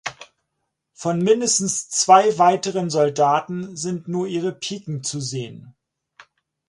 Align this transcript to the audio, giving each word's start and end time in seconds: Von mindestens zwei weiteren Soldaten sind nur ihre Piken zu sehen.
Von 0.93 1.19
mindestens 1.21 1.89
zwei 1.89 2.35
weiteren 2.39 2.89
Soldaten 2.89 3.77
sind 3.77 4.07
nur 4.07 4.25
ihre 4.25 4.51
Piken 4.51 5.03
zu 5.03 5.19
sehen. 5.21 5.75